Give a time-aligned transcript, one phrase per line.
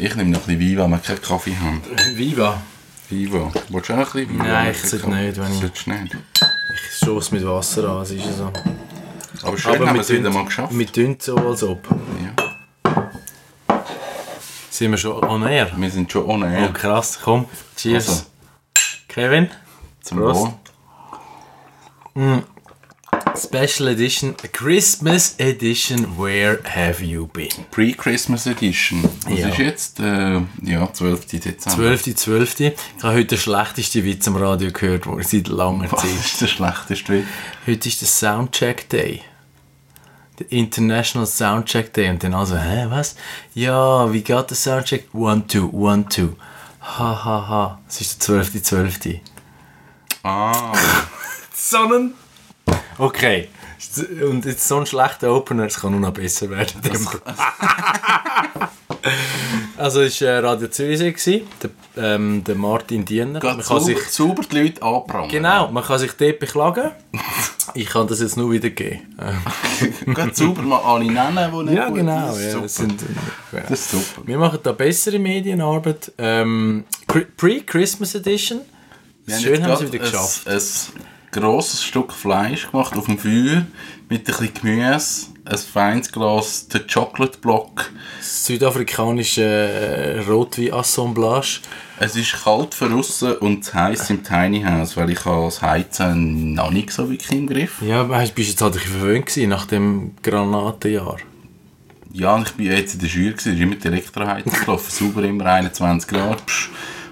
[0.00, 1.82] Ich nehme noch ein bisschen Wein, weil wir keinen Kaffee haben.
[2.14, 2.60] Viva.
[3.08, 3.52] Vivo.
[3.68, 4.46] Willst du auch ein bisschen Wein?
[4.48, 6.16] Nein, ich sollte nicht, wenn ich- Solltest nicht.
[6.74, 8.52] Ich stoße mit Wasser an, es ist ja so.
[9.42, 10.76] Aber schön haben wir es wieder mal geschafft.
[10.76, 11.86] Wir tun so, als ob.
[12.22, 13.10] Ja.
[14.70, 15.70] Sind wir schon on air?
[15.76, 16.68] Wir sind schon ohne Oh, Air.
[16.72, 17.18] krass.
[17.22, 17.46] Komm,
[17.76, 18.08] cheers.
[18.08, 18.22] Also.
[19.08, 19.50] Kevin,
[20.02, 20.48] Zum Prost.
[22.14, 22.42] Wohl.
[23.42, 27.48] Special Edition, Christmas Edition, Where Have You Been?
[27.70, 29.02] Pre-Christmas Edition.
[29.26, 29.48] Was Ja.
[29.48, 30.00] ist jetzt?
[30.00, 31.26] Äh, ja, 12.
[31.26, 31.82] Dezember.
[31.84, 32.74] 12.12.
[32.98, 36.10] Ich habe heute den schlechtesten Witz am Radio gehört, wo seit langer Was Zeit.
[36.10, 37.26] ist der schlechteste Witz?
[37.66, 39.22] Heute ist der Soundcheck Day.
[40.38, 42.10] Der International Soundcheck Day.
[42.10, 43.16] Und dann also, hä, was?
[43.54, 45.06] Ja, wie geht der Soundcheck?
[45.14, 46.36] One, two, one, two.
[46.82, 47.80] Ha, ha, ha.
[47.88, 49.20] Es ist der 12.12.
[50.22, 50.72] Ah,
[51.54, 52.14] Sonnen.
[53.00, 53.48] Okay.
[54.22, 56.82] Und jetzt so ein schlechter Opener, es kann nur noch besser werden.
[59.78, 61.00] also es war äh, Radio Zürich,
[61.62, 63.40] der, ähm, der Martin Diener.
[63.40, 65.30] geht Man kann sauber, sich, sauber die Leute anprangern.
[65.30, 66.90] genau, man kann sich dort beklagen.
[67.74, 69.16] Ich kann das jetzt nur wiedergeben.
[69.20, 72.26] Ähm, Geht sauber mal alle nennen, die nicht ja, genau.
[72.26, 72.62] Das ist Ja, super.
[72.62, 74.26] das sind, äh, Das ist super.
[74.26, 76.10] Wir machen da bessere Medienarbeit.
[76.18, 78.62] Ähm, Pre-Christmas Edition.
[79.24, 80.48] Wir Schön haben sie wieder geschafft.
[80.48, 80.60] Ein, ein
[81.32, 83.66] grosses Stück Fleisch gemacht auf dem Feuer
[84.08, 87.90] mit ein bisschen Gemüse, ein feines Glas der Chocolate Block.
[88.20, 91.60] Südafrikanische äh, Rotwein-Assemblage.
[91.98, 96.70] Es ist kalt von außen und heiß im Tiny House, weil ich das Heizen noch
[96.70, 97.82] nicht so wirklich im Griff.
[97.82, 101.18] Ja, weißt, bist jetzt halt ein bisschen verwöhnt gewesen nach dem Granatenjahr.
[102.12, 105.22] Ja, und ich bin jetzt in der Schule, gewesen, ist immer die Elektroheizung gelaufen, sauber
[105.22, 106.44] immer 21 Grad.
[106.46, 106.70] Psch.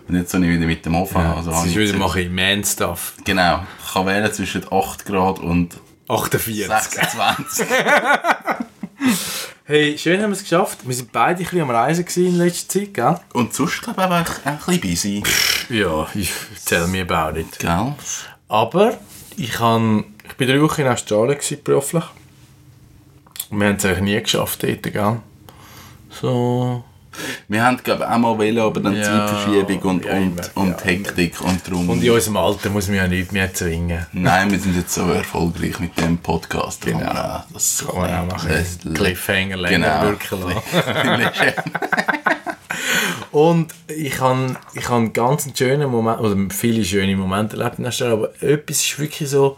[0.09, 1.19] Und jetzt soll ich wieder mit dem Ofen.
[1.19, 3.12] also das ist wieder mache ich Man-Stuff.
[3.25, 3.61] Genau,
[3.93, 6.66] kann wählen zwischen 8 Grad und 48.
[6.69, 7.66] 26.
[9.71, 10.78] Hey, schön haben wir es geschafft.
[10.88, 13.21] Wir sind beide ein bisschen am Reisen in letzter Zeit, gell?
[13.34, 15.22] und sonst glaube ich auch ein bisschen busy.
[15.69, 16.32] Ja, ich
[16.65, 17.59] tell me about it.
[17.59, 17.93] Gell?
[18.48, 18.97] Aber
[19.37, 22.04] ich, han, ich bin drei Wochen in Australien gewesen, beruflich.
[23.50, 25.21] Und wir haben es eigentlich nie geschafft dort, gell?
[26.19, 26.82] So...
[27.49, 30.85] Wir haben glaube ich auch mal wollen, aber dann Ja, Zeitverschiebung und, ja, und, und
[30.85, 31.89] Hektik und darum.
[31.89, 34.07] Und in unserem Alter muss man ja nichts mehr zwingen.
[34.13, 36.85] Nein, wir sind jetzt so erfolgreich mit dem Podcast.
[36.85, 36.99] Genau.
[37.01, 38.51] Kann das Kann man auch machen.
[38.51, 40.03] das- Cliffhanger länger Genau.
[40.03, 40.63] wirken lassen.
[43.31, 47.91] Und ich habe ich ganz einen schönen Moment, oder viele schöne Momente erlebt in der
[47.93, 49.57] Stadt, aber etwas ist wirklich so,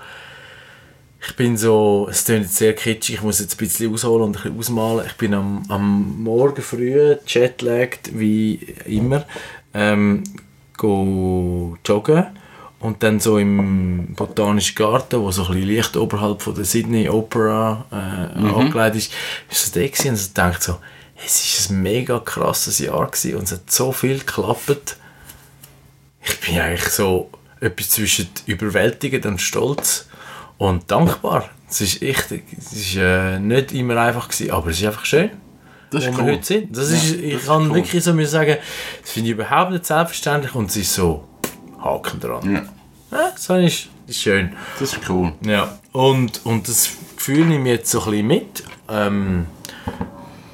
[1.22, 4.36] ich bin so, es klingt jetzt sehr kitschig, ich muss jetzt ein bisschen ausholen und
[4.36, 5.06] ein bisschen ausmalen.
[5.06, 8.54] Ich bin am, am Morgen früh, jetlagged wie
[8.86, 9.26] immer,
[9.74, 10.24] ähm,
[10.76, 12.26] go joggen
[12.78, 17.08] und dann so im Botanischen Garten, wo so ein bisschen leicht oberhalb von der Sydney
[17.10, 19.12] Opera äh, angelegt ist,
[19.50, 20.78] ist so gewesen und ich dachte so,
[21.22, 24.96] es war ein mega krasses Jahr gewesen und es hat so viel geklappt.
[26.22, 30.06] Ich bin eigentlich so etwas zwischen überwältigend und stolz
[30.60, 31.44] und dankbar.
[31.68, 35.30] Es ist echt, es ist äh, nicht immer einfach gewesen, aber es ist einfach schön.
[35.90, 36.32] Das ist wo wir cool.
[36.34, 36.76] heute sind.
[36.76, 37.74] Das Ja, ist, das ich ist kann cool.
[37.76, 38.56] wirklich so sagen,
[39.00, 41.24] das finde ich überhaupt nicht selbstverständlich und es ist so
[41.82, 42.54] Haken dran.
[42.54, 42.62] Ja,
[43.10, 44.52] Ja, das ist, ist schön.
[44.78, 45.32] das ist cool.
[45.46, 48.62] Ja, und, und das Gefühl nehme ich jetzt so ein bisschen mit.
[48.90, 49.46] Ähm,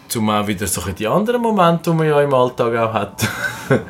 [0.09, 3.29] zum auch wieder so ein die anderen Momente, die man ja im Alltag auch hat,
[3.71, 3.81] ein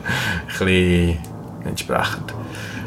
[0.49, 1.19] bisschen
[1.65, 2.33] entsprechend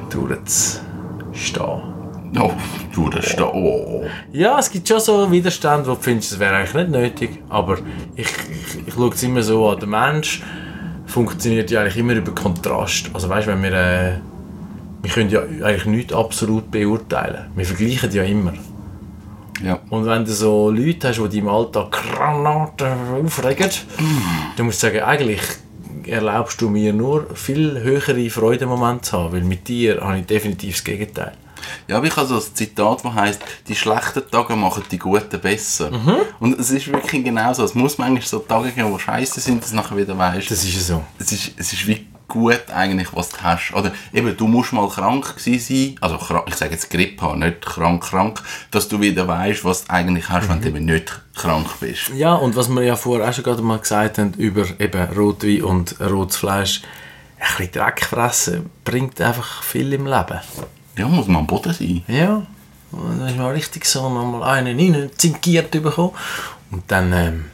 [0.09, 1.88] durchzustehen.
[2.37, 2.51] Oh,
[2.93, 3.47] du, das ist da.
[3.47, 4.05] Oh.
[4.31, 7.43] Ja, es gibt schon so Widerstände, wo du findest, das wäre eigentlich nicht nötig.
[7.49, 7.77] Aber
[8.15, 9.79] ich, ich, ich schaue es immer so an.
[9.79, 10.43] Der Mensch
[11.07, 13.09] funktioniert ja eigentlich immer über Kontrast.
[13.13, 13.73] Also weißt du, wenn wir...
[13.73, 14.13] Äh,
[15.01, 17.49] wir können ja eigentlich nichts absolut beurteilen.
[17.55, 18.53] Wir vergleichen ja immer.
[19.63, 19.79] Ja.
[19.89, 23.69] Und wenn du so Leute hast, die dich im Alltag Granaten aufregen,
[24.55, 25.41] dann musst du sagen, eigentlich
[26.05, 30.75] erlaubst du mir nur viel höhere Freudemomente zu haben, weil mit dir habe ich definitiv
[30.75, 31.33] das Gegenteil.
[31.87, 35.39] Ja, aber ich habe so ein Zitat, das heisst, die schlechten Tage machen die guten
[35.39, 35.91] besser.
[35.91, 36.15] Mhm.
[36.39, 37.63] Und es ist wirklich genau so.
[37.63, 40.49] Es muss manchmal so Tage geben, die scheiße sind, dass du nachher wieder weißt.
[40.49, 41.03] Das ist ja so.
[41.19, 43.73] es ist, es ist wie gut eigentlich, was du hast.
[43.73, 46.17] Oder eben, du musst mal krank gewesen sein, also
[46.47, 48.41] ich sage jetzt Grippe haben, nicht krank, krank,
[48.71, 52.09] dass du wieder weißt, was du eigentlich hast, wenn du eben nicht krank bist.
[52.15, 55.63] Ja, und was wir ja vorher auch schon gerade mal gesagt haben über eben Rotwein
[55.63, 56.81] und rotes Fleisch,
[57.39, 60.39] ein bisschen Dreck fressen bringt einfach viel im Leben.
[60.99, 62.03] Ja, muss man am Boden sein.
[62.09, 62.45] Ja,
[62.91, 66.11] und dann ist mal richtig so nochmal einen rein zinkiert bekommen.
[66.71, 67.45] Und dann, ähm,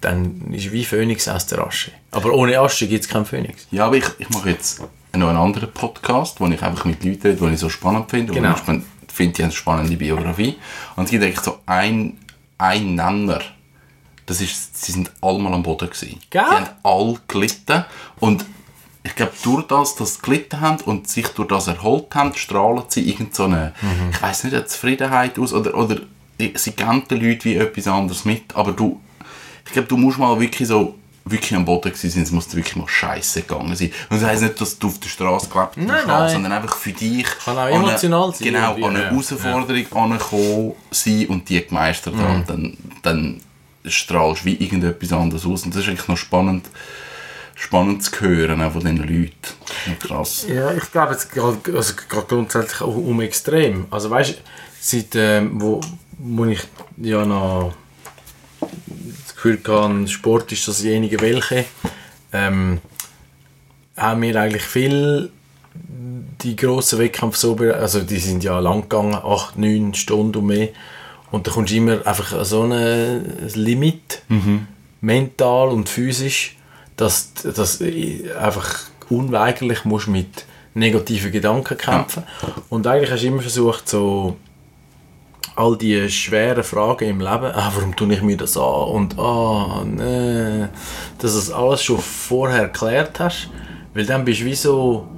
[0.00, 1.92] dann ist wie Phönix aus der Asche.
[2.12, 3.66] Aber ohne Asche gibt es keinen Phönix.
[3.70, 4.80] Ja, aber ich, ich mache jetzt
[5.12, 8.32] noch einen anderen Podcast, wo ich einfach mit Leuten rede, die ich so spannend finde.
[8.32, 8.54] Genau.
[8.66, 10.56] Und ich finde, die haben eine spannende Biografie.
[10.96, 12.16] Und es gibt eigentlich so ein,
[12.56, 13.42] ein Nenner.
[14.24, 16.20] Das ist, sie sind alle mal am Boden gewesen.
[16.30, 16.42] Gell?
[16.42, 17.84] Die haben alle gelitten.
[18.18, 18.46] Und
[19.08, 22.82] ich glaube, durch das, dass sie gelitten haben und sich durch das erholt haben, strahlen
[22.88, 24.10] sie irgend so eine, Mhm.
[24.12, 25.96] ich weiß nicht, eine Zufriedenheit aus oder, oder
[26.38, 29.00] sie geben den Leuten wie etwas anderes mit, aber du,
[29.66, 30.94] ich glaube, du musst mal wirklich so
[31.24, 33.90] wirklich am Boden gewesen sein, es muss wirklich mal scheiße gegangen sein.
[34.08, 36.30] Und das heisst nicht, dass du auf der Straße gelebt Nein, hast, nein.
[36.30, 39.10] sondern einfach für dich Kann auch eine- emotional sein, Genau, an eine ja.
[39.10, 42.20] Herausforderung angekommen sein und die gemeistert Mhm.
[42.22, 42.44] haben.
[42.46, 43.40] Dann, dann
[43.84, 45.64] strahlst du wie irgendetwas anderes aus.
[45.64, 46.64] Und das ist eigentlich noch spannend,
[47.58, 49.32] spannend zu hören, auch von diesen Leuten.
[50.00, 50.46] Krass.
[50.48, 53.86] Ja, ich glaube, es geht also geht grundsätzlich auch um extrem.
[53.90, 54.34] Also weißt du,
[54.80, 55.80] seit ähm, wo,
[56.18, 56.60] wo ich
[56.96, 57.74] ja noch
[58.60, 61.64] das Gefühl hatte, Sport ist dasjenige welche,
[62.32, 62.80] ähm,
[63.96, 65.30] haben wir eigentlich viel
[66.42, 70.68] die grossen Wettkämpfe so, also die sind ja lang gegangen, 8, 9 Stunden und mehr.
[71.32, 74.22] Und da kommst du immer einfach an so ein Limit,
[75.00, 76.57] mental und physisch,
[76.98, 77.86] dass, dass du
[78.38, 82.22] einfach unweigerlich musst mit negativen Gedanken kämpfen.
[82.68, 84.36] Und eigentlich hast du immer versucht, so
[85.56, 89.82] all die schweren Fragen im Leben, ah, warum tue ich mir das an und ah,
[89.84, 90.66] nee,
[91.18, 93.48] dass du das alles schon vorher geklärt hast,
[93.94, 95.08] weil dann bist du wie so,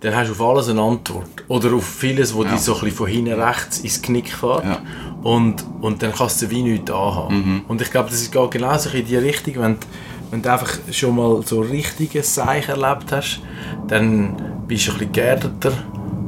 [0.00, 1.28] dann hast du auf alles eine Antwort.
[1.48, 2.52] Oder auf vieles, wo Ja.
[2.52, 4.64] dich so ein bisschen von hinten rechts ins Knick fährt.
[4.64, 4.78] Ja.
[5.22, 7.64] Und, und dann kannst du wie nichts anhaben.
[7.68, 9.86] Und ich glaube, das ist geht genauso in die Richtung, wenn, du-
[10.30, 13.40] wenn du einfach schon mal so richtiges Seich erlebt hast,
[13.86, 14.36] dann
[14.66, 15.72] bist du ein bisschen geerdeter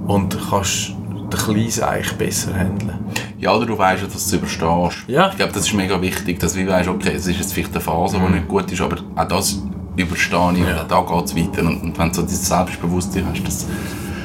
[0.06, 2.98] und kannst den kleinen Seich besser handeln.
[3.38, 5.04] Ja, oder du weißt, dass du es überstehst.
[5.08, 5.30] Ja.
[5.30, 7.80] Ich glaube, das ist mega wichtig, dass du weißt, okay, es ist jetzt vielleicht eine
[7.80, 9.62] Phase, die nicht gut ist, aber auch das
[9.96, 10.82] überstehe ich Ja.
[10.82, 11.62] und auch da geht es weiter.
[11.68, 13.66] Und, und wenn du so dieses Selbstbewusstsein hast, das,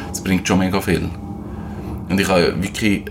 [0.09, 1.09] das bringt schon mega viel.
[2.09, 3.05] Und ich habe wirklich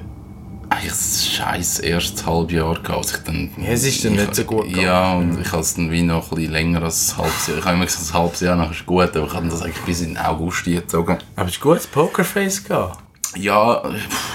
[0.84, 3.06] eigentlich ein scheiß erstes Halbjahr gehabt.
[3.10, 4.82] ich dann, Ja, es ist dann ich- nicht so gut gegangen.
[4.86, 7.58] Ja, und ich habe es dann wie noch ein bisschen länger als ein halbes Jahr.
[7.58, 9.84] Ich habe immer gesagt, ein halbes Jahr nachher ist gut, aber ich habe das eigentlich
[9.84, 11.18] bis in August gezogen.
[11.36, 12.98] Aber es ist gut, das Pokerface gehabt.
[13.36, 13.82] Ja,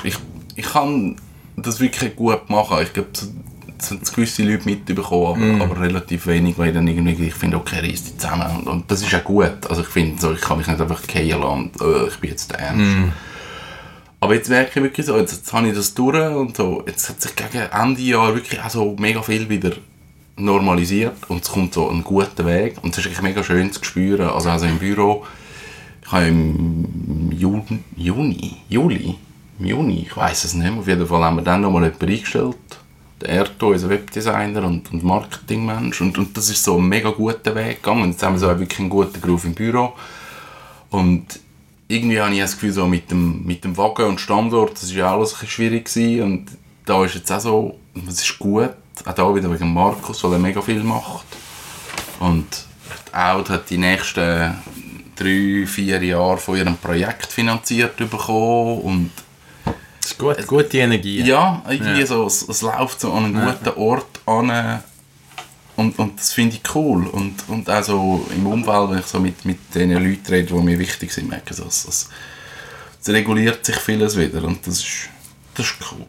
[0.03, 0.15] ich,
[0.55, 1.15] ich kann
[1.55, 2.77] das wirklich gut machen.
[2.83, 3.09] Ich glaube,
[3.81, 7.55] es haben gewisse Leute mitbekommen, aber, aber relativ wenig, weil ich dann irgendwie ich finde,
[7.57, 8.45] okay, reiss die zusammen.
[8.57, 9.55] Und, und das ist ja gut.
[9.69, 12.29] Also ich finde, so, ich kann mich nicht einfach fallen lassen und äh, ich bin
[12.31, 12.81] jetzt der Ernst.
[14.21, 17.09] Aber jetzt merke ich wirklich so, jetzt, jetzt habe ich das durch und so, jetzt
[17.09, 19.71] hat sich gegen Ende Jahr wirklich auch so mega viel wieder
[20.35, 23.83] normalisiert und es kommt so ein guter Weg und es ist eigentlich mega schön zu
[23.83, 24.29] spüren.
[24.29, 25.25] Also, also im Büro,
[26.03, 29.15] ich habe im Juni, Juni, Juli,
[29.59, 32.09] im Juni, ich weiß es nicht mehr, auf jeden Fall haben wir dann nochmal jemanden
[32.09, 32.55] eingestellt.
[33.21, 37.53] Der Erto, unser Webdesigner und, und Marketingmensch und, und das ist so ein mega guter
[37.53, 38.03] Weg gegangen.
[38.03, 39.93] Und jetzt haben wir so wirklich einen guten Groove im Büro.
[40.89, 41.25] Und
[41.89, 44.97] irgendwie habe ich das Gefühl, so mit dem, mit dem Wagen und Standort, das war
[44.97, 46.21] ja alles ein bisschen schwierig gewesen.
[46.23, 46.45] und
[46.85, 48.69] da ist jetzt auch so, es ist gut,
[49.05, 51.25] auch da wieder wegen Markus, weil er mega viel macht.
[52.19, 52.45] Und
[53.11, 54.55] die Aud hat die nächsten
[55.15, 59.11] drei, vier Jahre von ihrem Projekt finanziert bekommen und
[60.01, 61.21] Das ist gut, gute Energie.
[61.23, 62.05] ja, irgendwie Ja.
[62.05, 64.79] so, es, es läuft so an einen guten Ort an
[65.79, 67.07] und, und das finde ich cool.
[67.07, 70.53] Und, und auch so im Umfeld, wenn ich so mit, mit den Leuten rede, die
[70.53, 72.09] mir wichtig sind, merke ich, es,
[73.01, 75.09] es reguliert sich vieles wieder und das ist,
[75.55, 76.05] das ist cool.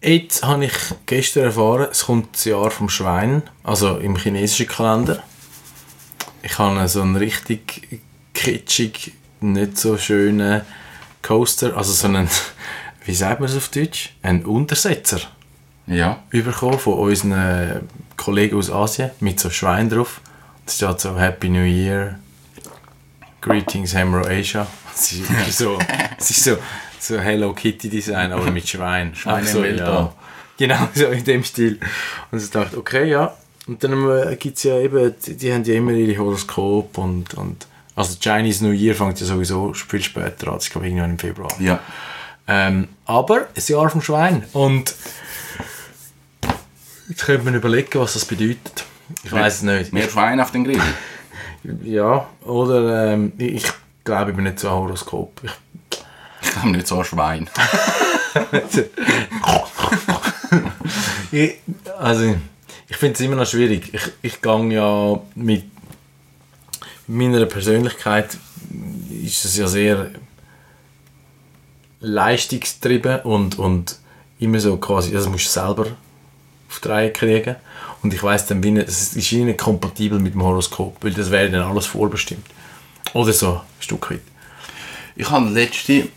[0.00, 0.72] Jetzt habe ich
[1.04, 5.22] gestern erfahren, es kommt das Jahr vom Schwein, also im chinesischen Kalender.
[6.42, 8.00] Ich habe so einen richtig
[8.32, 10.62] kitschig, nicht so schönen
[11.20, 12.28] Coaster, also so einen,
[13.04, 14.14] wie sagt man es auf Deutsch?
[14.22, 15.20] Einen Untersetzer
[15.86, 20.20] Ja, bekommen von unseren Kollegen aus Asien mit so Schwein drauf.
[20.64, 22.18] Da steht so Happy New Year,
[23.40, 24.66] Greetings Hamro Asia.
[24.98, 25.78] Es ist so,
[26.18, 26.56] es ist so,
[26.98, 29.14] so Hello Kitty Design, aber mit Schwein.
[29.14, 30.12] Schwein so, Weltall.
[30.56, 31.78] Genau, so in dem Stil.
[32.30, 33.34] Und ich dachte, okay, ja.
[33.66, 37.66] Und dann gibt es ja eben, die, die haben ja immer ihre Horoskop und, und
[37.94, 41.10] also Chinese New Year fängt ja sowieso viel später an, das ist glaube ich irgendwann
[41.10, 41.50] im Februar.
[41.60, 41.78] ja.
[42.48, 44.44] Ähm, aber ein Jahr vom Schwein.
[44.52, 44.94] Und
[47.08, 48.84] jetzt könnte man überlegen, was das bedeutet.
[49.22, 49.92] Ich weiß es nicht.
[49.92, 50.80] Mehr Schwein auf den Grill.
[51.82, 53.64] Ja, oder ähm, ich
[54.04, 55.40] glaube, ich bin nicht so ein Horoskop.
[55.42, 55.50] Ich,
[56.40, 57.50] Ich glaube nicht so ein Schwein.
[61.32, 61.54] ich,
[61.98, 62.36] also,
[62.86, 63.92] ich finde es immer noch schwierig.
[63.92, 65.64] Ich, ich gehe ja mit
[67.08, 68.38] meiner Persönlichkeit
[69.24, 70.10] ist es ja sehr
[72.00, 73.98] leistungstrieben und, und
[74.38, 75.86] immer so quasi, das musst du selber
[76.68, 77.56] auf die Reihe kriegen.
[78.02, 81.50] Und ich weiss dann, wie es ist nicht kompatibel mit dem Horoskop, weil das wäre
[81.50, 82.46] dann alles vorbestimmt.
[83.14, 84.20] Oder so, ein Stück weit.
[85.16, 86.08] Ich habe letzte,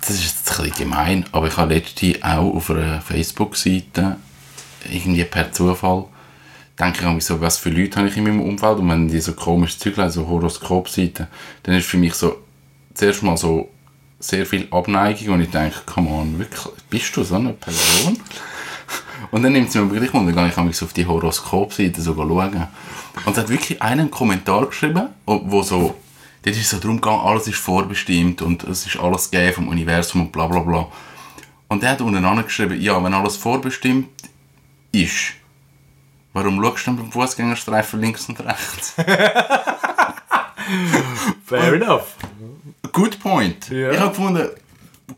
[0.00, 4.16] das ist jetzt ein bisschen gemein, aber ich habe letzte auch auf einer Facebook-Seite,
[4.90, 6.06] irgendwie per Zufall,
[6.78, 9.20] denke ich mir so, was für Leute habe ich in meinem Umfeld und wenn die
[9.20, 11.26] so komisches Zeug lesen, so Horoskop-Seiten,
[11.62, 12.38] dann ist für mich so
[12.94, 13.68] zuerst mal so
[14.20, 18.18] sehr viel Abneigung und ich denke, come on, wirklich, bist du so eine Person?
[19.30, 22.66] Und dann nimmt es mir wirklich Wunder, dann kann ich auf die Horoskop-Seite so schauen.
[23.24, 25.94] Und es hat wirklich einen Kommentar geschrieben, wo so,
[26.42, 30.22] dort ist so darum gegangen, alles ist vorbestimmt und es ist alles gegeben vom Universum
[30.22, 30.86] und bla bla bla.
[31.68, 34.08] Und der hat unten geschrieben, ja, wenn alles vorbestimmt
[34.92, 35.34] ist,
[36.32, 38.94] warum schaust du dann beim Fußgängerstreifen links und rechts?
[41.44, 42.16] Fair enough.
[42.92, 43.68] Good point.
[43.70, 43.92] Ja.
[43.92, 44.48] Ich habe gefunden,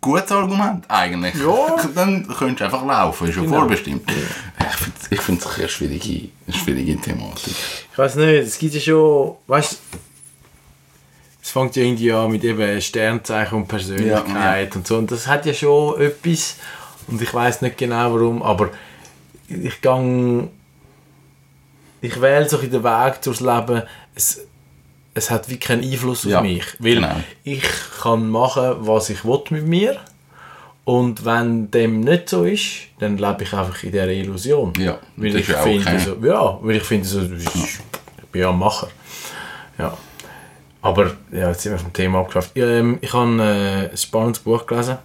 [0.00, 1.34] gutes Argument eigentlich.
[1.34, 1.76] Ja.
[1.94, 3.58] Dann könntest du einfach laufen, ist ja Genau.
[3.60, 4.10] vorbestimmt.
[5.10, 7.54] Ich finde es eine schwierige, eine schwierige Thematik.
[7.92, 9.80] Ich weiß nicht, es gibt ja schon, weißt
[11.42, 15.46] es fängt ja irgendwie an mit eben Sternzeichen und Persönlichkeit und so und das hat
[15.46, 16.56] ja schon etwas
[17.08, 18.68] und ich weiß nicht genau warum, aber
[19.48, 20.50] ich gang
[22.02, 23.82] ich wähle so in den Weg durchs Leben,
[24.14, 24.42] es,
[25.14, 27.16] es hat wie keinen Einfluss auf Ja, mich, weil genau.
[27.44, 27.62] ich
[28.00, 29.98] kann machen, was ich will mit mir
[30.84, 34.72] und wenn dem nicht so ist, dann lebe ich einfach in dieser Illusion.
[34.78, 35.98] Ja, weil ich finde okay.
[35.98, 38.88] so, ja, weil ich finde so, ich bin ja ein Macher.
[39.78, 39.96] Ja.
[40.82, 42.52] Aber ja, jetzt sind wir vom Thema abgeschafft.
[42.56, 44.98] Ähm, ich habe äh, ein spannendes Buch gelesen,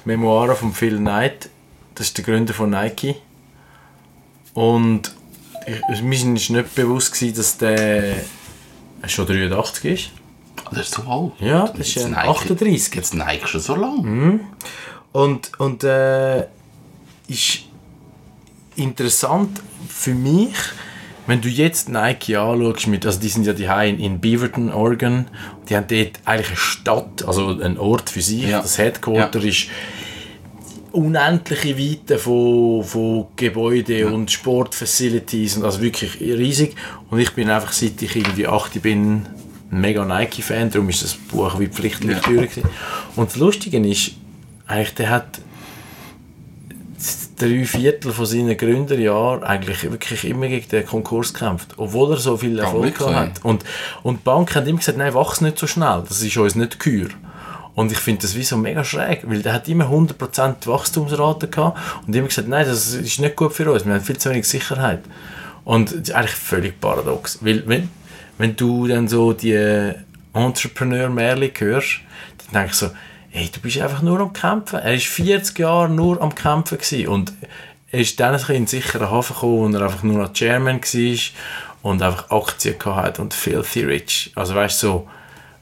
[0.00, 1.48] die Memoiren von Phil Knight.
[1.94, 3.16] Das ist der Gründer von Nike.
[4.54, 5.14] Und
[5.66, 8.16] ich, mir war nicht bewusst, gewesen, dass der
[9.08, 10.10] schon 83 ist.
[10.70, 11.32] Das ist so alt.
[11.40, 12.94] Ja, das ist Jetzt ein Nike- 38.
[12.94, 14.40] Jetzt Nike schon so lang.
[15.12, 16.46] Und, und äh,
[17.28, 17.60] ist
[18.76, 20.54] interessant für mich,
[21.26, 25.26] wenn du jetzt Nike anschaust, mit, also die sind ja die in, in Beaverton, Oregon,
[25.68, 28.60] die haben dort eigentlich eine Stadt, also ein Ort für sich, Ja.
[28.62, 29.66] das Headquarter ist
[30.92, 36.74] unendliche Weite von, von Gebäuden und Sportfacilities und also wirklich riesig
[37.10, 39.26] und ich bin einfach, seit ich irgendwie 8 bin,
[39.70, 42.68] ein mega Nike-Fan, darum ist das Buch wie Pflichtlektüre gewesen.
[43.16, 44.12] Und das Lustige ist,
[44.66, 45.40] eigentlich der hat
[47.38, 52.36] drei Viertel von seinen Gründerjahren eigentlich wirklich immer gegen den Konkurs gekämpft, obwohl er so
[52.36, 53.44] viel Erfolg gehabt hat.
[53.44, 53.64] Und,
[54.02, 56.78] und die Bank hat immer gesagt, nein, wachs nicht so schnell, das ist uns nicht
[56.78, 57.08] Kür.
[57.74, 61.80] Und ich finde das wie so mega schräg, weil der hat immer 100% Wachstumsrate gehabt
[62.06, 64.46] und immer gesagt, nein, das ist nicht gut für uns, wir haben viel zu wenig
[64.46, 65.00] Sicherheit.
[65.64, 67.88] Und das ist eigentlich völlig paradox, weil wenn,
[68.36, 69.92] wenn du dann so die
[70.34, 72.00] Entrepreneur-Märchen hörst,
[72.38, 72.90] dann denke ich so,
[73.30, 74.80] hey, du bist einfach nur am Kämpfen.
[74.80, 77.08] Er war 40 Jahre nur am Kämpfen gewesen.
[77.08, 77.32] und
[77.90, 80.80] er ist dann ein bisschen in sicheren Hafen gekommen, wo er einfach nur noch Chairman
[80.80, 81.18] war
[81.82, 84.32] und einfach Aktien hatte und filthy rich.
[84.34, 85.08] Also weißt du, so,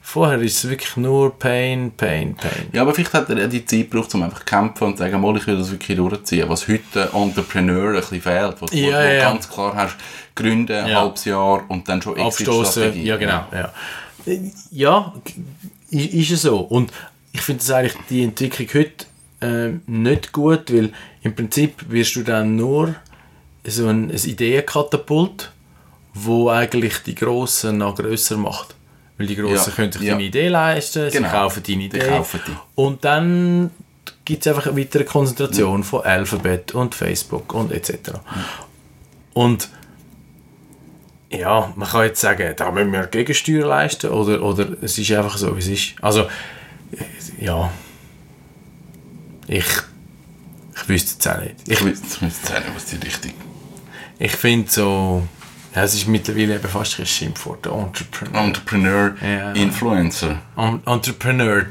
[0.00, 2.68] vorher ist es wirklich nur Pain, Pain, Pain.
[2.72, 5.20] Ja, aber vielleicht hat er die Zeit gebraucht, um einfach zu kämpfen und zu sagen,
[5.20, 6.48] mal, ich will das wirklich durchziehen.
[6.48, 8.56] Was heute Entrepreneur ein bisschen fehlt.
[8.60, 9.30] Was Ja, du ja.
[9.30, 9.96] ganz klar hast,
[10.34, 11.00] gründen, ein Ja.
[11.00, 12.82] halbes Jahr und dann schon abstoßen.
[12.82, 13.04] Exit-Strategie.
[13.06, 13.44] Ja, genau.
[13.52, 13.72] Ja,
[14.70, 15.14] ja
[15.90, 16.58] ist es so.
[16.60, 16.92] Und
[17.32, 19.06] ich finde das eigentlich die Entwicklung heute
[19.40, 20.92] ähm, nicht gut, weil
[21.22, 22.94] im Prinzip wirst du dann nur
[23.64, 25.52] so ein, ein Ideenkatapult,
[26.14, 28.74] wo eigentlich die Grossen noch grösser macht.
[29.20, 30.12] Weil die Grossen Ja, können sich ja.
[30.14, 31.28] deine Idee leisten, sie Genau.
[31.30, 31.98] kaufen deine Die Idee.
[32.08, 32.52] kaufen die.
[32.74, 33.70] Und dann
[34.24, 38.12] gibt es einfach eine weitere Konzentration von Alphabet und Facebook und etc.
[39.34, 39.68] Und
[41.30, 45.36] ja, man kann jetzt sagen, da müssen wir Gegensteuer leisten oder, oder es ist einfach
[45.36, 45.94] so, wie es ist.
[46.00, 47.70] Also, äh, ja.
[49.46, 49.66] Ich,
[50.76, 51.56] ich wüsste es auch nicht.
[51.66, 53.32] Ich, Ich will zumindest sagen, was die Richtung
[54.22, 55.22] ich finde so,
[55.74, 58.42] ja, es ist mittlerweile eben fast ein Schimpfwort, der Entrepreneur.
[58.44, 59.52] Entrepreneur, Ja.
[59.52, 60.38] Influencer.
[60.56, 61.62] En- Entrepreneur.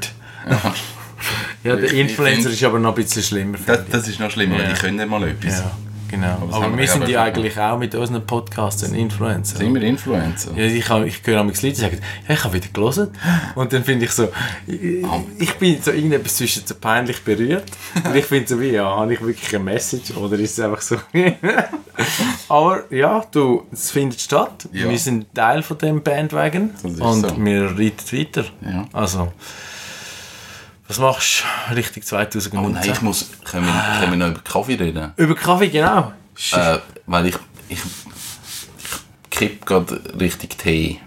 [1.62, 3.58] Ja, der Ich- ich Influencer find- ist aber noch ein bisschen schlimmer.
[3.66, 4.70] Das, das ist noch schlimmer, Ja.
[4.72, 5.58] die können mal etwas.
[5.58, 5.70] Ja,
[6.10, 6.38] Genau.
[6.50, 9.58] Aber Aber wir sind ja eigentlich auch mit unseren Podcasts ein Influencer.
[9.58, 10.52] Sind wir Influencer?
[10.56, 13.08] Ja, ich, hab, ich höre manchmal Leute die sagen, ja, ich habe wieder gelesen.
[13.54, 14.28] Und dann finde ich so,
[14.66, 15.04] ich,
[15.38, 17.70] ich bin so irgendetwas zwischen so peinlich berührt.
[18.04, 20.80] Und ich finde so wie, ja, habe ich wirklich eine Message oder ist es einfach
[20.80, 20.96] so?
[22.48, 24.68] Aber ja, du, es findet statt.
[24.72, 24.88] Ja.
[24.88, 27.44] Wir sind Teil von dem Bandwagon und so.
[27.44, 28.44] wir reiten weiter.
[28.62, 28.84] Ja.
[28.92, 29.32] Also,
[30.90, 32.58] was machst du Richtung 2019?
[32.58, 33.30] Oh nein, ich muss...
[33.44, 35.12] Können wir, können wir noch über Kaffee reden?
[35.16, 36.12] Über Kaffee, genau.
[36.52, 37.36] Äh, weil ich...
[37.68, 41.00] Ich, ich kipp gerade richtig Tee.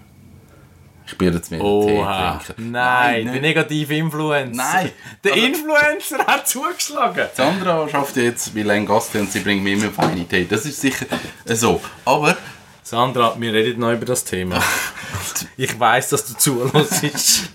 [1.06, 2.38] Ich bin jetzt Oha.
[2.40, 2.72] Tee trinken.
[2.72, 3.42] Nein, der nicht.
[3.42, 4.56] negative Influencer.
[4.56, 4.92] Nein.
[5.22, 7.28] Der Also- Influencer hat zugeschlagen.
[7.34, 10.46] Sandra schafft jetzt wie lange Gast und sie bringt mir immer feine Tee.
[10.50, 11.08] Das ist sicher
[11.46, 11.82] äh, so.
[12.06, 12.38] Aber
[12.84, 14.64] Sandra, wir reden noch über das Thema.
[15.58, 17.50] ich weiß, dass du zuhörst.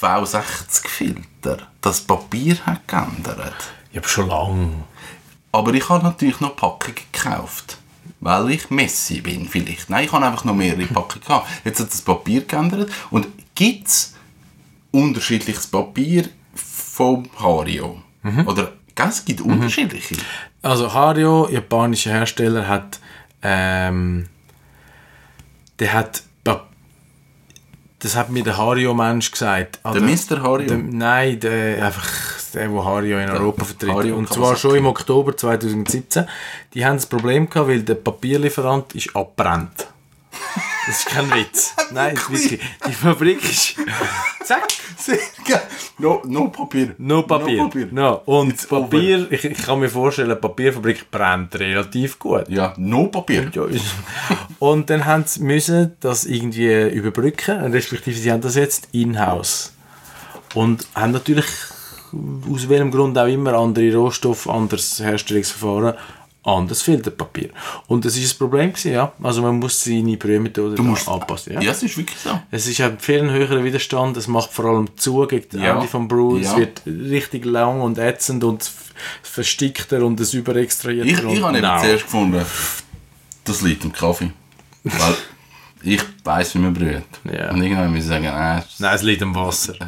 [0.00, 3.54] V60-Filter, das Papier hat geändert.
[3.90, 4.84] Ich habe schon lange.
[5.52, 7.78] Aber ich habe natürlich noch Packungen gekauft.
[8.20, 9.90] Weil ich Messi bin vielleicht.
[9.90, 11.48] Nein, ich habe einfach noch mehrere Packungen gehabt.
[11.64, 12.90] Jetzt hat das Papier geändert.
[13.10, 14.14] Und gibt es
[14.90, 18.02] unterschiedliches Papier vom Hario?
[18.46, 20.16] Oder gell, es gibt unterschiedliche.
[20.62, 22.98] Also Hario, japanischer Hersteller, hat
[23.42, 24.28] ähm,
[25.78, 26.22] der hat
[28.06, 29.80] das hat mir der Hario-Mensch gesagt.
[29.84, 30.42] Der Oder- Mr.
[30.42, 30.68] Hario?
[30.68, 32.08] Der, nein, der, einfach
[32.54, 33.90] der, der Hario in Europa vertritt.
[33.90, 36.26] Hario Und zwar schon im Oktober 2017.
[36.72, 39.88] Die haben das Problem gehabt, weil der Papierlieferant ist abbrennt.
[40.86, 41.74] Das ist kein Witz.
[41.90, 42.60] Nein, das ist wirklich.
[42.86, 43.74] Die Fabrik ist.
[44.44, 44.68] Zack!
[44.96, 45.62] Sehr geil.
[45.98, 46.94] No, no Papier.
[46.98, 47.56] No Papier.
[47.58, 47.88] No Papier.
[47.90, 48.22] No.
[48.24, 52.48] Und It's Papier, ich, ich kann mir vorstellen, eine Papierfabrik brennt relativ gut.
[52.48, 53.50] Ja, no Papier.
[54.58, 59.74] Und dann haben sie müssen das irgendwie überbrücken, respektive sie haben das jetzt in-house.
[60.54, 61.46] Und haben natürlich
[62.50, 65.94] aus welchem Grund auch immer andere Rohstoffe, anderes Herstellungsverfahren,
[66.46, 67.50] anderes Filterpapier.
[67.88, 69.12] Und das ist das Problem gewesen, ja.
[69.22, 71.54] Also man muss seine Brühmethode anpassen.
[71.54, 71.60] Ja.
[71.60, 72.30] Ja, es ist wirklich so.
[72.50, 75.74] Es ist ein viel höherer Widerstand, es macht vor allem zu gegen das Ja.
[75.74, 76.56] Ende vom Brew, es Ja.
[76.58, 78.70] wird richtig lang und ätzend und
[79.22, 81.06] verstickter und es überextrahiert.
[81.06, 82.44] Ich, ich habe eben zuerst gefunden,
[83.44, 84.30] das liegt im Kaffee.
[84.84, 85.14] Weil
[85.82, 87.02] ich weiss, wie man brüht.
[87.24, 87.50] Ja.
[87.50, 88.62] Und irgendwann muss ich sagen, nein.
[88.66, 89.74] es- Nein, es liegt am Wasser.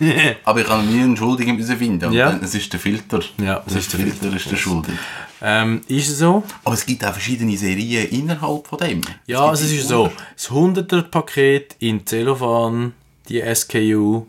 [0.44, 2.12] Aber ich kann nie einen Schuldigen finden.
[2.12, 2.30] Ja.
[2.30, 3.20] dann- Es ist der Filter.
[3.38, 4.98] Ja, das ist der Filter, ist der Schuldige.
[5.42, 6.42] ähm, ist es so?
[6.64, 9.00] Aber es gibt auch verschiedene Serien innerhalb von dem.
[9.26, 10.10] Ja, Es es ist so.
[10.36, 12.92] Das 100er-Paket in Zellophan,
[13.28, 14.26] die SKU,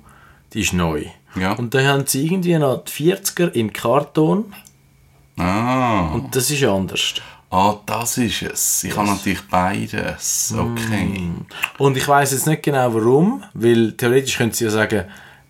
[0.54, 1.06] die ist neu.
[1.40, 1.54] Ja.
[1.54, 4.54] Und dann haben sie irgendwie noch die 40er in Karton
[5.38, 6.12] Ah.
[6.14, 7.16] und das ist anders.
[7.52, 8.84] ah, das ist es.
[8.86, 10.54] Ich habe natürlich beides.
[10.58, 11.22] Okay.
[11.78, 15.06] Und ich weiß jetzt nicht genau warum, weil theoretisch können sie ja sagen,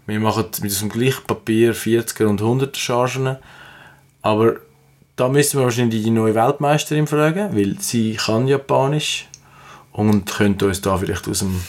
[0.07, 3.37] wir machen mit diesem gleichen Papier 40er und 100er Chargen,
[4.21, 4.55] aber
[5.15, 9.27] da müssen wir wahrscheinlich die neue Weltmeisterin fragen, weil sie kann Japanisch
[9.91, 11.61] und könnte uns da vielleicht aus dem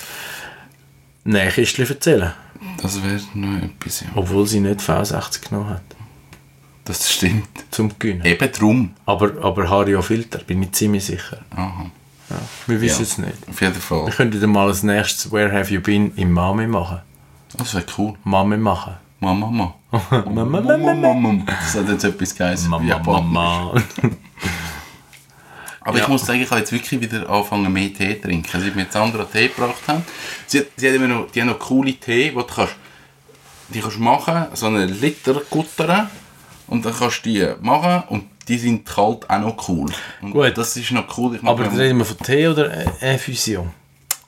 [1.24, 2.32] Nähkistchen erzählen.
[2.82, 4.06] Das wäre noch etwas, ja.
[4.14, 5.82] Obwohl sie nicht V60 genommen hat.
[6.84, 7.48] Das stimmt.
[7.70, 8.24] Zum Gewinnen.
[8.24, 8.94] Eben drum.
[9.06, 11.38] Aber, aber Hario Filter, bin ich ziemlich sicher.
[11.50, 11.86] Aha.
[12.66, 13.02] Wir wissen Ja.
[13.02, 13.48] es nicht.
[13.48, 14.06] Auf jeden Fall.
[14.06, 17.00] Wir könnten dann mal als nächstes Where Have You Been im Mame machen.
[17.58, 18.14] Das wäre cool.
[18.24, 18.94] Mame machen.
[19.20, 19.74] Mama, Mama.
[20.26, 21.44] Mama, Mama, Mama.
[21.46, 22.68] Das hat jetzt etwas geheißen.
[22.68, 22.98] Mama.
[22.98, 23.72] Mama.
[25.80, 26.02] Aber Ja.
[26.04, 28.60] ich muss sagen, ich habe jetzt wirklich wieder angefangen mehr Tee zu trinken.
[28.60, 30.04] Seit wir jetzt andere Tee gebracht haben.
[30.46, 32.74] Sie, hat- sie hat immer noch, die haben noch coole Tee, wo du kannst,
[33.68, 36.10] die kannst machen, so einen Liter guttern
[36.66, 39.90] und dann kannst du die machen und die sind kalt auch noch cool.
[40.22, 40.58] Und Gut.
[40.58, 41.36] Das ist noch cool.
[41.36, 43.70] Ich Aber reden wir von Tee oder Infusion?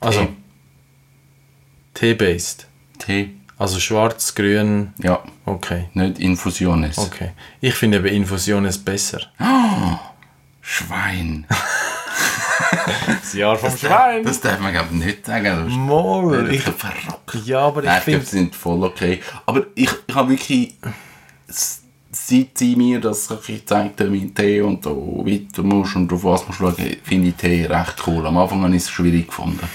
[0.00, 0.28] Also,
[1.94, 2.14] Tee.
[2.14, 2.67] Tee-based.
[2.98, 3.34] Tee.
[3.58, 5.88] Also schwarz, grün, Ja, okay.
[5.94, 6.96] nicht Infusiones.
[6.98, 7.30] Okay.
[7.60, 9.20] Ich finde eben Infusion ist besser.
[10.60, 11.46] Schwein.
[13.06, 13.70] Das Jahr vom
[14.24, 15.64] Das darf man glaube ich nicht sagen.
[15.64, 17.46] Das Moll, ich, verrückt.
[17.46, 18.24] ja, aber ich Nein, ich finde...
[18.24, 19.20] sie sind voll okay.
[19.46, 20.74] Aber ich, ich habe wirklich,
[21.48, 26.46] seit sie mir das gezeigt haben, mit Tee und so weiter musst und auf was
[26.46, 28.26] musst du schauen, finde ich Tee recht cool.
[28.26, 29.66] Am Anfang habe ich es schwierig gefunden.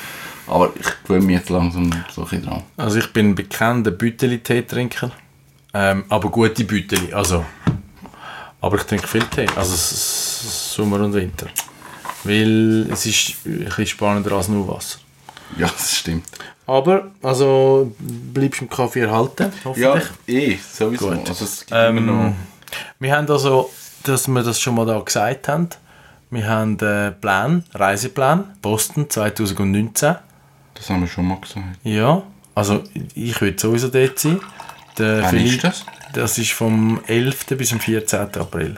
[0.47, 2.63] Aber ich gewöhne mich jetzt langsam so ein bisschen dran.
[2.77, 5.11] Also ich bin ein bekannter Bütteli-Tee-Trinker.
[5.73, 7.45] Ähm, aber gute Bütteli, also...
[8.61, 11.47] Aber ich trinke viel Tee, also Sommer und Winter.
[12.23, 14.99] Weil es ist ein bisschen spannender als nur Wasser.
[15.57, 16.25] Ja, das stimmt.
[16.65, 20.09] Aber, also, bleibst du im Kaffee erhalten, Ja, hoffentlich.
[20.27, 21.09] eh, sowieso.
[21.09, 21.27] Gut.
[21.27, 21.45] Also.
[21.71, 22.35] Ähm,
[22.99, 23.69] wir haben also,
[24.03, 25.67] dass wir das schon mal da gesagt haben,
[26.29, 30.15] wir haben einen Plan, Reiseplan, Boston 2019.
[30.75, 31.65] Das haben wir schon mal gesagt.
[31.83, 32.23] Ja,
[32.55, 32.83] also
[33.15, 34.39] ich würde sowieso dort sein.
[34.97, 35.85] Der Wann ist das?
[36.13, 37.45] Das ist vom 11.
[37.57, 38.19] bis zum 14.
[38.35, 38.77] April.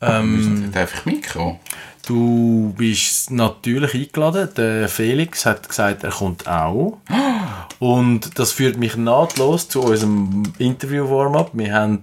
[0.00, 1.58] Ähm, Darf ich mitkommen?
[2.06, 4.50] Du bist natürlich eingeladen.
[4.56, 6.98] Der Felix hat gesagt, er kommt auch.
[7.78, 11.50] Und das führt mich nahtlos zu unserem Interview-Warm-up.
[11.54, 12.02] Wir haben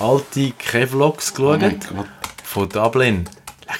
[0.00, 2.06] alte Kevlogs Oh geschaut Gott,
[2.42, 3.28] von Dublin.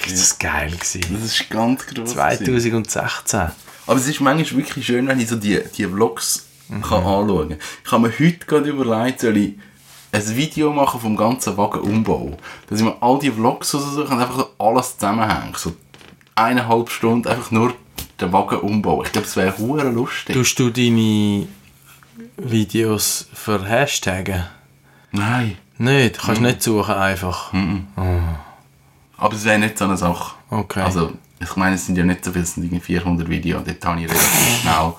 [0.09, 1.03] Das geil gewesen.
[1.13, 2.13] das ist ganz groß.
[2.13, 3.49] 2016.
[3.87, 6.81] Aber es ist manchmal wirklich schön, wenn ich so die, die Vlogs Mhm.
[6.81, 7.59] kann anschauen kann.
[7.85, 9.53] Ich habe mir heute gerade überlegt, soll ich
[10.13, 12.39] ein Video machen vom ganzen Wagenumbau.
[12.69, 15.53] Dass ich mir all die Vlogs raussuche und einfach so alles zusammenhänge.
[15.57, 15.75] So
[16.35, 17.75] eineinhalb Stunden einfach nur
[18.19, 19.03] den Wagenumbau.
[19.03, 20.35] Ich glaube, es wäre hure lustig.
[20.35, 21.47] Tust du deine
[22.39, 24.45] Videos für Hashtaggen?
[25.13, 25.59] Nein.
[25.77, 27.53] Nicht, kannst nicht suchen einfach.
[29.17, 30.35] Aber es wäre nicht so eine Sache.
[30.49, 30.81] Okay.
[30.81, 31.13] Also,
[31.45, 33.63] ich meine, es sind ja nicht so viele, es sind irgendwie 400 Videos.
[33.65, 34.93] Dort habe ich relativ schnell.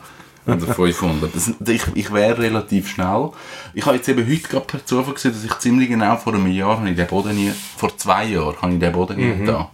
[0.47, 1.35] Oder 500.
[1.35, 3.31] Das, ich, ich wäre relativ schnell.
[3.73, 6.47] Ich habe jetzt eben heute gerade per Zufall gesehen, dass ich ziemlich genau vor einem
[6.47, 9.69] Jahr, habe ich den Boden nie, vor zwei Jahren, habe ich den Boden da.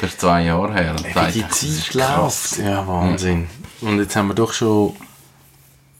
[0.00, 0.94] Das ist zwei Jahre her.
[0.96, 2.58] Und dachte, die Zeit läuft.
[2.58, 3.46] Ja, Wahnsinn.
[3.80, 4.94] Und jetzt haben wir doch schon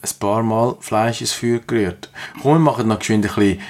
[0.03, 2.11] ein paar Mal Fleisch ins Feuer gerührt.
[2.43, 3.61] Komm, wir machen noch geschwind ein bisschen,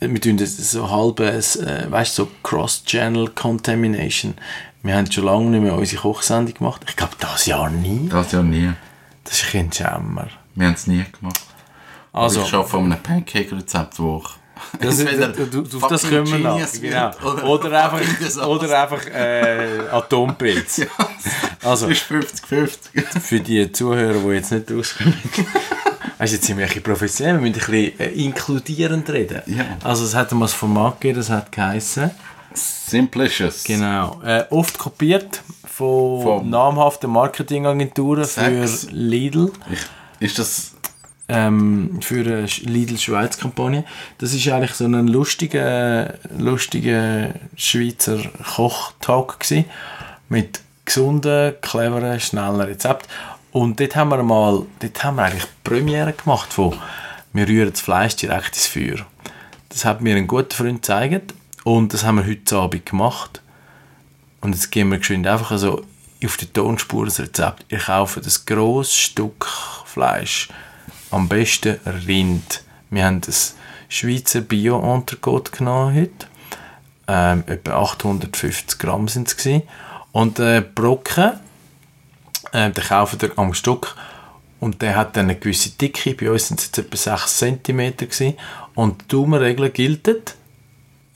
[0.00, 4.34] wir tun so halbes, äh, weißt du, so Cross-Channel Contamination.
[4.84, 6.82] Wir haben schon lange nicht mehr unsere Kochsendung gemacht.
[6.88, 8.08] Ich glaube, das Jahr nie.
[8.08, 8.72] Das ja nie.
[9.22, 10.26] Das ist ein Schämmer.
[10.56, 11.40] Wir haben es nie gemacht.
[12.12, 14.22] Also, ich arbeite an einem Pancake-Rezept, wo
[14.80, 16.38] das, Entweder du, du, auf das kommen wir.
[16.38, 17.10] Genius Genau.
[17.44, 20.82] Oder, fucking einfach, oder einfach äh, Atompilz.
[21.64, 23.20] Also, Das ist 50-50.
[23.20, 25.14] für die Zuhörer, die jetzt nicht rauskommen.
[26.18, 29.42] Weißt, jetzt sind wir ein bisschen professionell, wir müssen ein bisschen äh, inkludierend reden.
[29.46, 29.64] Ja.
[29.84, 32.10] Also es hat mal das Format gegeben, das hat geheissen.
[32.54, 33.64] Simplicious.
[33.64, 34.20] Genau.
[34.24, 38.66] Äh, oft kopiert von, Vom- namhaften Marketingagenturen für.
[38.90, 39.52] Lidl.
[39.70, 39.80] Ich,
[40.28, 40.74] ist das...
[41.28, 43.84] ähm, für eine Lidl Schweiz Kampagne.
[44.18, 48.18] Das ist eigentlich so ein lustiger, lustiger Schweizer
[48.54, 49.38] Kochtag
[50.28, 53.08] mit gesunden, cleveren, schnellen Rezept.
[53.52, 56.74] Und dort haben wir mal, dort haben wir eigentlich Premiere gemacht von
[57.34, 59.06] wir rühren das Fleisch direkt ins Feuer.
[59.70, 61.32] Das hat mir ein guter Freund gezeigt
[61.64, 63.42] und das haben wir heute Abend gemacht.
[64.40, 65.84] Und jetzt gehen wir geschwind einfach so
[66.24, 67.64] auf die Tonspur das Rezept.
[67.68, 69.46] Ihr kauft ein grosses Stück
[69.84, 70.48] Fleisch.
[71.10, 72.64] Am besten Rind.
[72.90, 73.56] Wir haben das
[73.88, 76.26] Schweizer Bio-Entrecote genommen heute.
[77.06, 79.62] Ähm, etwa 850 Gramm sind es.
[80.12, 81.32] Und äh, Brocken,
[82.52, 83.94] äh, den kaufen wir am Stück.
[84.60, 86.14] Und der hat dann eine gewisse Dicke.
[86.14, 88.34] Bei uns sind es etwa 6 cm.
[88.74, 90.36] Und die Daumenregel gilt,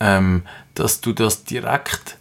[0.00, 0.42] ähm,
[0.74, 2.18] dass du das direkt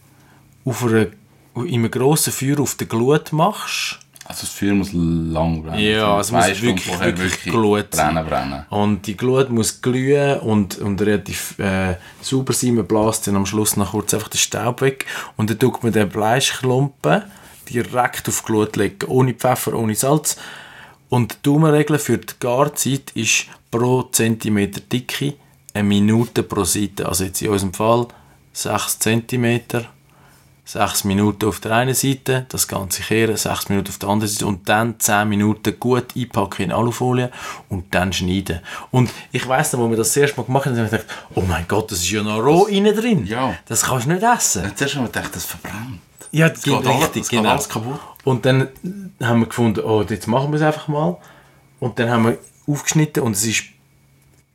[0.63, 1.07] auf einer,
[1.55, 3.99] in einem grossen Feuer auf der Glut machst.
[4.27, 5.79] Also das Feuer muss lang brennen.
[5.79, 8.15] Ja, es muss Zwei Stunden wirklich, wirklich Glut sein.
[8.15, 8.65] brennen, brennen.
[8.71, 12.75] Und die Glut muss glühen und, und relativ äh, sauber sein.
[12.75, 15.05] Man bläst dann am Schluss noch kurz einfach den Staub weg.
[15.37, 17.21] Und dann tut man den Fleischklumpen
[17.69, 19.07] direkt auf die Glut legen.
[19.07, 20.37] Ohne Pfeffer, ohne Salz.
[21.09, 25.35] Und die Daumenregel für die Garzeit ist pro Zentimeter Dicke
[25.75, 27.07] eine Minute pro Seite.
[27.07, 28.07] Also jetzt in unserem Fall
[28.53, 29.61] 6 cm,
[30.67, 34.47] 6 Minuten auf der einen Seite, das Ganze kehren, 6 Minuten auf der anderen Seite
[34.47, 37.29] und dann 10 Minuten gut einpacken in Alufolie
[37.69, 38.61] und dann schneiden.
[38.89, 41.07] Und ich weiss noch, als wir das das erste Mal gemacht haben, habe ich gedacht,
[41.35, 43.27] oh mein Gott, das ist ja noch roh innen drin.
[43.27, 43.55] Ja.
[43.67, 44.63] Das kannst du nicht essen.
[44.63, 45.99] Jetzt hast du mal gedacht, das verbrennt.
[46.31, 47.51] Ja, das geht geht alles- richtig, das geht genau.
[47.51, 47.99] alles kaputt.
[48.23, 48.69] Und dann
[49.21, 51.17] haben wir gefunden, oh, jetzt machen wir es einfach mal.
[51.79, 53.53] Und dann haben wir aufgeschnitten und es war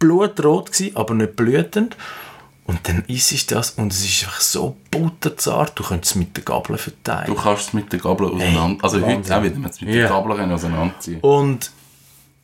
[0.00, 1.96] blutrot, gewesen, aber nicht blütend.
[2.66, 6.36] Und dann isst es das und es ist einfach so butterzart, du könntest es mit
[6.36, 7.26] der Gabel verteilen.
[7.26, 8.84] Du kannst es mit der Gabel auseinander...
[8.84, 9.32] also heute Wahnsinn.
[9.34, 10.00] auch wieder, man es mit Ja.
[10.02, 11.70] der Gabel können auseinanderziehen Und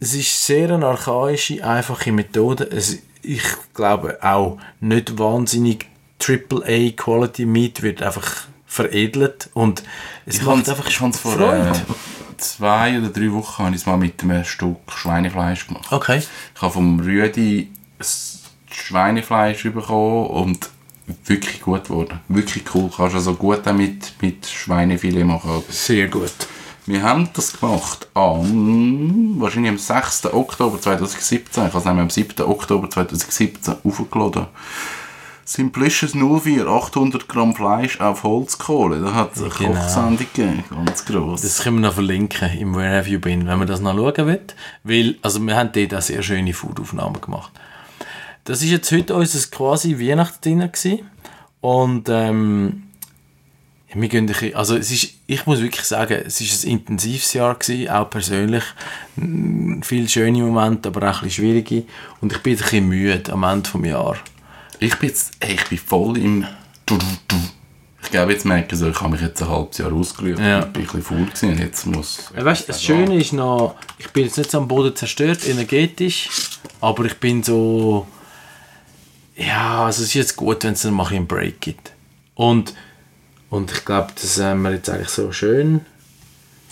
[0.01, 2.65] es ist sehr eine archaische, einfache Methode.
[2.71, 3.43] Es, ich
[3.75, 5.87] glaube auch nicht wahnsinnig
[6.21, 9.83] AAA Quality Meat wird einfach veredelt und
[10.27, 11.71] es Ich macht einfach ich vor Freude.
[11.71, 11.93] äh,
[12.39, 15.91] zwei oder drei Wochen habe ich es mal mit einem Stück Schweinefleisch gemacht.
[15.91, 16.23] Okay.
[16.55, 18.07] Ich habe vom Rüdi ein
[18.71, 20.71] Schweinefleisch bekommen und
[21.25, 22.21] wirklich gut geworden.
[22.29, 22.91] Wirklich cool.
[22.95, 25.63] Kannst also gut auch mit, mit Schweinefilet machen.
[25.69, 26.33] Sehr gut.
[26.87, 30.27] Wir haben das gemacht am, wahrscheinlich am 6.
[30.27, 31.67] Oktober 2017.
[31.67, 32.47] Ich habe es nämlich am 7.
[32.47, 34.47] Oktober 2017 aufgeladen.
[35.49, 39.01] Simplicious 04, 800 Gramm Fleisch auf Holzkohle.
[39.01, 39.81] Da hat es eine Genau.
[39.81, 41.43] Kochsendung gegeben, ganz gross.
[41.43, 44.27] Das können wir noch verlinken im Where Have You Been, wenn man das noch schauen
[44.27, 44.41] will.
[44.83, 47.53] Weil, also wir haben dort auch sehr schöne Foodaufnahmen gemacht.
[48.43, 51.09] Das ist jetzt heute unser quasi Weihnachtsdinner gewesen.
[51.61, 52.83] Und ähm,
[53.95, 57.33] wir gehen ein bisschen, also es ist, ich muss wirklich sagen, es ist ein intensives
[57.35, 58.65] Jahr gewesen, auch persönlich.
[59.15, 61.85] Mm, Viele schöne Momente, aber auch ein bisschen schwierige.
[62.21, 64.19] Und ich bin ein bisschen müde am Ende des Jahres.
[64.79, 66.47] Ich bin jetzt, ey, ich bin voll im
[68.03, 70.39] Ich glaube, jetzt merke ich so, ich habe mich jetzt ein halbes Jahr ausgelügt.
[70.39, 70.61] Ja.
[70.61, 72.31] Ich bin ein bisschen faul gewesen und jetzt muss...
[72.37, 76.29] Ja, weißt, das Schöne ist noch, ich bin jetzt nicht so am Boden zerstört, energetisch,
[76.81, 78.07] aber ich bin so,
[79.37, 81.93] ja, also es ist jetzt gut, wenn es dann mal einen Break gibt.
[82.35, 82.75] Und,
[83.51, 85.81] und ich glaube, das haben wir jetzt eigentlich so schön,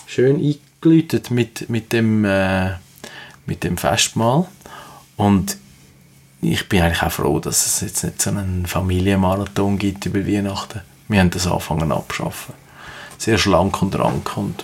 [0.07, 2.71] schön eingeläutet mit, mit, dem, äh,
[3.45, 4.47] mit dem Festmahl.
[5.17, 5.57] Und
[6.51, 10.81] ich bin eigentlich auch froh, dass es jetzt nicht so einen Familienmarathon gibt über Weihnachten.
[11.07, 12.53] Wir haben das angefangen abschaffen.
[13.17, 14.63] Sehr schlank und rank und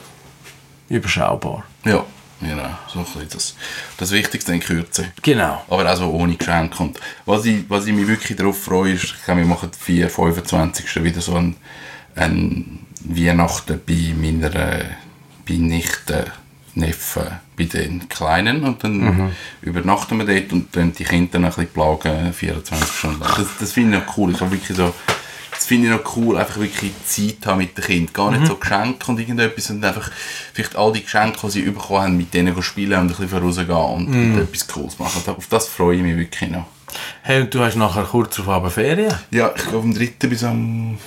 [0.89, 1.63] überschaubar.
[1.85, 2.05] Ja,
[2.39, 2.69] genau.
[2.87, 3.55] So ein bisschen das,
[3.97, 5.11] das Wichtigste in Kürze.
[5.21, 5.63] Genau.
[5.69, 6.83] Aber auch so ohne Geschenke.
[6.83, 10.09] Und was ich, was ich mich wirklich darauf freue, ist, ich glaube, wir machen 4,
[10.09, 11.03] 25.
[11.03, 11.55] wieder so ein,
[12.15, 14.51] ein Weihnachten bei meiner
[15.47, 16.25] bei Nichten,
[16.75, 17.23] Neffen,
[17.57, 18.63] bei den Kleinen.
[18.63, 19.31] Und dann
[19.61, 23.33] übernachten wir dort und dann die Kinder dann ein bisschen plagen, 24 Stunden lang.
[23.37, 24.31] Das, das finde ich noch cool.
[24.31, 24.93] Ich habe wirklich so,
[25.51, 28.13] das finde ich noch cool, einfach wirklich Zeit haben mit den Kindern.
[28.13, 30.11] Gar nicht so Geschenke und irgendetwas, sondern einfach
[30.53, 33.69] vielleicht all die Geschenke, die sie bekommen haben, mit denen spielen und ein bisschen vorausgehen
[33.69, 35.21] und, und etwas Cooles machen.
[35.27, 36.65] Auf das freue ich mich wirklich noch.
[37.21, 39.13] Hey, und du hast nachher kurz auf Abend Ferien?
[39.29, 40.27] Ja, ich glaube am 3.
[40.27, 40.97] bis am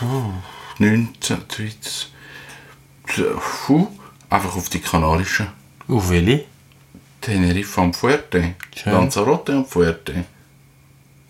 [0.00, 0.30] oh,
[0.78, 1.38] 19.
[4.30, 4.32] 13.
[4.32, 5.48] Puh, einfach auf die Kanarischen.
[5.88, 6.44] Auf welche?
[7.20, 8.54] Tenerife und Fuerte.
[8.74, 8.92] Schön.
[8.92, 10.24] Lanzarote und Fuerte.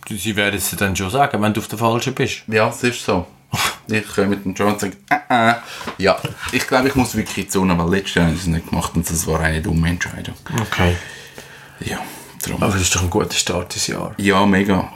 [0.08, 2.42] Sie werden es dir dann schon sagen, wenn du auf der falschen bist.
[2.48, 3.26] Ja, es ist so.
[3.88, 5.54] Ich komme mit dem John und sage, äh, äh.
[5.98, 6.16] Ja,
[6.52, 9.08] ich glaube, ich muss wirklich Sonne, weil letztes Jahr haben sie es nicht gemacht und
[9.08, 10.36] das war eine dumme Entscheidung.
[10.60, 10.96] Okay.
[11.80, 12.00] Ja,
[12.46, 12.62] darum.
[12.62, 14.12] Aber das ist doch ein guter Start ins Jahr.
[14.18, 14.90] Ja, mega.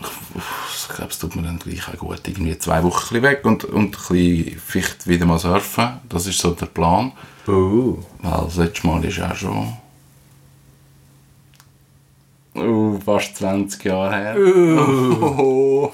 [0.77, 2.21] Ich glaube, es tut mir dann gleich auch gut.
[2.27, 6.01] Irgendwie zwei Wochen weg und, und ein bisschen vielleicht wieder mal surfen.
[6.09, 7.13] Das ist so der Plan.
[7.47, 7.99] Oh.
[8.21, 9.77] Weil das letzte Mal ist auch schon...
[12.57, 14.37] Uh, fast 20 Jahre her.
[14.39, 15.91] Oh.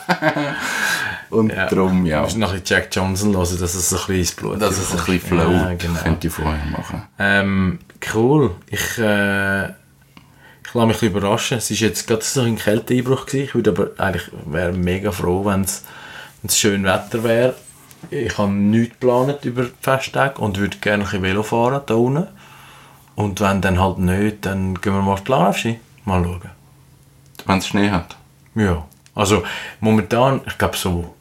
[1.31, 1.67] und Ja.
[1.67, 2.19] darum, ja.
[2.19, 4.91] Du musst noch ein Jack Johnson hören, dass es ein bisschen ins Blut Dass es
[4.91, 6.01] ein bisschen flow Ja, genau.
[6.01, 7.03] könnte ich vorher machen.
[7.19, 7.79] Ähm,
[8.13, 8.51] cool.
[8.69, 9.69] Ich, äh,
[10.71, 11.59] ich lasse mich überraschen.
[11.59, 13.27] Es war jetzt gerade so ein Kälteeinbruch.
[13.27, 13.45] Gewesen.
[13.45, 15.83] Ich würde aber eigentlich wäre mega froh, wenn es
[16.57, 17.57] schön Wetter wäre.
[18.09, 22.29] Ich habe nichts geplant über die Festtage und würde gerne ein Velo fahren da unten.
[23.17, 25.81] Und wenn dann halt nicht, dann gehen wir mal auf die Laufski.
[26.05, 26.41] Mal schauen.
[27.47, 28.17] Wenn es Schnee hat.
[28.55, 28.87] Ja.
[29.15, 29.43] Also
[29.81, 31.15] momentan, ich glaube so,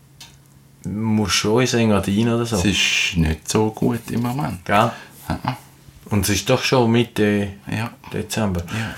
[0.85, 2.55] muss schon ins Engadin oder so.
[2.57, 4.63] Es ist nicht so gut im Moment.
[4.63, 4.91] Gell?
[5.27, 5.57] Ja.
[6.11, 7.89] Und es ist doch schon Mitte Ja.
[8.13, 8.61] Dezember.
[8.61, 8.95] Ja,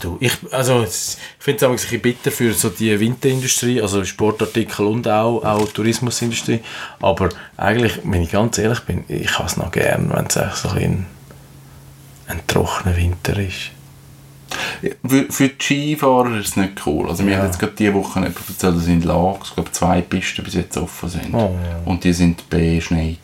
[0.00, 4.04] du, ich, also, ich finde es auch ein bisschen bitter für so die Winterindustrie, also
[4.04, 6.60] Sportartikel und auch, auch Tourismusindustrie.
[7.00, 10.56] Aber eigentlich, wenn ich ganz ehrlich bin, ich habe es noch gern, wenn es echt
[10.56, 11.06] so ein,
[12.28, 13.70] ein trockener Winter ist.
[15.06, 17.08] Für, für die Skifahrer ist es nicht cool.
[17.08, 17.38] Also wir Ja.
[17.38, 21.08] haben jetzt gerade diese Woche erzählt, dass in Lags glaube zwei Pisten bis jetzt offen
[21.08, 21.34] sind.
[21.34, 21.54] Oh.
[21.84, 23.18] Und die sind beschneit.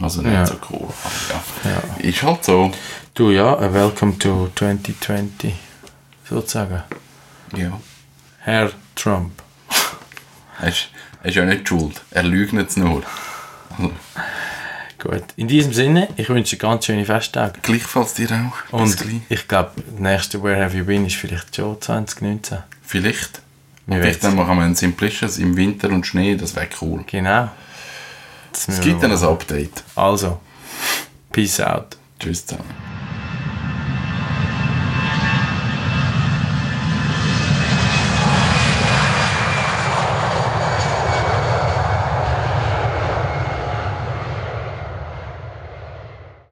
[0.00, 0.44] Also nicht Ja.
[0.44, 0.88] so cool.
[0.88, 2.08] Aber ja.
[2.08, 2.70] Ist halt so.
[3.14, 5.54] Du, ja, welcome to 2020,
[6.28, 6.82] sozusagen.
[7.56, 7.80] Ja.
[8.40, 9.32] Herr Trump.
[10.60, 10.88] Er ist,
[11.22, 12.00] er ist ja nicht schuld.
[12.10, 13.02] Er lügt es nur.
[13.76, 13.92] Also,
[14.98, 17.58] Gut, in diesem Sinne, ich wünsche ganz schöne Festtage.
[17.60, 18.78] gleichfalls dir auch.
[18.80, 19.20] Bis Und gleich.
[19.28, 22.58] ich glaube, das nächste Where Have You Been ist vielleicht schon 2019.
[22.82, 23.42] Vielleicht.
[23.86, 24.02] Wir Und wissen.
[24.02, 26.36] vielleicht dann machen wir ein Simplicious im Winter und Schnee.
[26.36, 27.04] Das wäre cool.
[27.06, 27.50] Genau.
[28.52, 29.22] Das Es gibt dann ein.
[29.22, 29.82] Update.
[29.94, 30.40] Also,
[31.32, 31.98] peace out.
[32.18, 32.70] Tschüss zusammen.